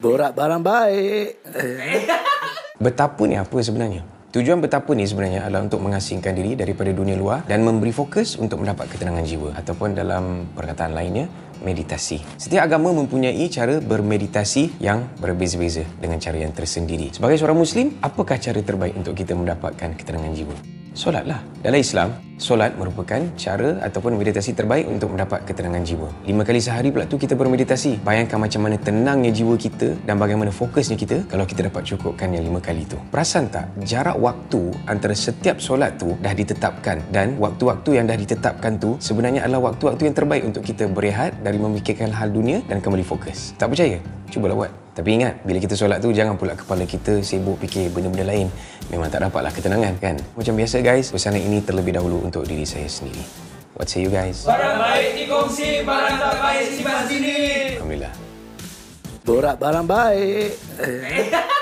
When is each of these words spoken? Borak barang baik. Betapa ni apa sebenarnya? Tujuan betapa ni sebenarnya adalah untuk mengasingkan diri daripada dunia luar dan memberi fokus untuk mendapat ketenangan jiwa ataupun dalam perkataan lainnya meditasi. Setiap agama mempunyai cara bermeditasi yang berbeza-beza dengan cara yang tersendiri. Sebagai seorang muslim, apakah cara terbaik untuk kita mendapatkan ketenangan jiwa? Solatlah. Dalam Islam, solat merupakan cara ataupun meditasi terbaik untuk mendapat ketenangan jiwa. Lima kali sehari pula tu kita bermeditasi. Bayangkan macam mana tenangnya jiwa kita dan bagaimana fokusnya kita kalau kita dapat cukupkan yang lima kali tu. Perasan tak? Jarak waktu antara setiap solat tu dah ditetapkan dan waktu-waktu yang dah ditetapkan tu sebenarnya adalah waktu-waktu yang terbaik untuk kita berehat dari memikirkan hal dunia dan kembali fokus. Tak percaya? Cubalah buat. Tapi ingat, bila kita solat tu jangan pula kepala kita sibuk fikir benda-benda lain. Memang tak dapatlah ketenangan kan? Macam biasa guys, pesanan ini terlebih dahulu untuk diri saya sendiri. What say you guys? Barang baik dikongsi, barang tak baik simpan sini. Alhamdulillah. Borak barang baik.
Borak 0.00 0.32
barang 0.32 0.64
baik. 0.64 1.44
Betapa 2.84 3.20
ni 3.28 3.36
apa 3.36 3.52
sebenarnya? 3.60 4.00
Tujuan 4.30 4.62
betapa 4.62 4.94
ni 4.94 5.02
sebenarnya 5.04 5.42
adalah 5.42 5.66
untuk 5.66 5.82
mengasingkan 5.82 6.32
diri 6.38 6.54
daripada 6.54 6.94
dunia 6.94 7.18
luar 7.18 7.42
dan 7.50 7.66
memberi 7.66 7.90
fokus 7.90 8.38
untuk 8.38 8.62
mendapat 8.62 8.86
ketenangan 8.86 9.26
jiwa 9.26 9.50
ataupun 9.58 9.92
dalam 9.92 10.48
perkataan 10.54 10.94
lainnya 10.94 11.26
meditasi. 11.66 12.22
Setiap 12.38 12.70
agama 12.70 12.94
mempunyai 12.94 13.42
cara 13.50 13.82
bermeditasi 13.82 14.80
yang 14.80 15.04
berbeza-beza 15.18 15.82
dengan 15.98 16.22
cara 16.22 16.46
yang 16.46 16.54
tersendiri. 16.54 17.10
Sebagai 17.10 17.42
seorang 17.42 17.58
muslim, 17.58 17.98
apakah 18.00 18.38
cara 18.38 18.62
terbaik 18.62 18.94
untuk 18.96 19.18
kita 19.18 19.34
mendapatkan 19.34 19.98
ketenangan 19.98 20.32
jiwa? 20.32 20.79
Solatlah. 20.90 21.38
Dalam 21.62 21.78
Islam, 21.78 22.08
solat 22.40 22.74
merupakan 22.74 23.20
cara 23.38 23.78
ataupun 23.84 24.16
meditasi 24.16 24.56
terbaik 24.56 24.88
untuk 24.90 25.12
mendapat 25.14 25.44
ketenangan 25.46 25.84
jiwa. 25.86 26.08
Lima 26.26 26.42
kali 26.42 26.58
sehari 26.58 26.90
pula 26.90 27.06
tu 27.06 27.14
kita 27.14 27.38
bermeditasi. 27.38 28.02
Bayangkan 28.02 28.40
macam 28.42 28.66
mana 28.66 28.74
tenangnya 28.80 29.30
jiwa 29.30 29.54
kita 29.54 29.94
dan 30.02 30.18
bagaimana 30.18 30.50
fokusnya 30.50 30.96
kita 30.98 31.30
kalau 31.30 31.46
kita 31.46 31.70
dapat 31.70 31.84
cukupkan 31.84 32.32
yang 32.34 32.42
lima 32.42 32.58
kali 32.58 32.88
tu. 32.88 32.98
Perasan 33.12 33.52
tak? 33.52 33.70
Jarak 33.86 34.18
waktu 34.18 34.72
antara 34.90 35.14
setiap 35.14 35.62
solat 35.62 35.94
tu 36.00 36.16
dah 36.18 36.34
ditetapkan 36.34 36.98
dan 37.14 37.38
waktu-waktu 37.38 38.00
yang 38.00 38.10
dah 38.10 38.18
ditetapkan 38.18 38.80
tu 38.80 38.96
sebenarnya 38.98 39.46
adalah 39.46 39.70
waktu-waktu 39.70 40.10
yang 40.10 40.16
terbaik 40.16 40.42
untuk 40.42 40.66
kita 40.66 40.90
berehat 40.90 41.38
dari 41.44 41.60
memikirkan 41.60 42.10
hal 42.10 42.34
dunia 42.34 42.64
dan 42.66 42.82
kembali 42.82 43.04
fokus. 43.06 43.54
Tak 43.60 43.70
percaya? 43.70 44.00
Cubalah 44.32 44.66
buat. 44.66 44.72
Tapi 44.90 45.22
ingat, 45.22 45.46
bila 45.46 45.58
kita 45.62 45.78
solat 45.78 46.02
tu 46.02 46.10
jangan 46.10 46.34
pula 46.34 46.52
kepala 46.52 46.82
kita 46.82 47.22
sibuk 47.22 47.56
fikir 47.62 47.94
benda-benda 47.94 48.26
lain. 48.26 48.50
Memang 48.90 49.06
tak 49.06 49.22
dapatlah 49.22 49.54
ketenangan 49.54 49.94
kan? 50.02 50.18
Macam 50.34 50.58
biasa 50.58 50.82
guys, 50.82 51.14
pesanan 51.14 51.38
ini 51.38 51.62
terlebih 51.62 51.94
dahulu 51.94 52.26
untuk 52.26 52.42
diri 52.42 52.66
saya 52.66 52.90
sendiri. 52.90 53.22
What 53.78 53.86
say 53.86 54.02
you 54.02 54.10
guys? 54.10 54.42
Barang 54.42 54.82
baik 54.82 55.14
dikongsi, 55.14 55.86
barang 55.86 56.16
tak 56.18 56.34
baik 56.42 56.64
simpan 56.74 57.06
sini. 57.06 57.38
Alhamdulillah. 57.78 58.14
Borak 59.22 59.56
barang 59.62 59.86
baik. 59.86 60.50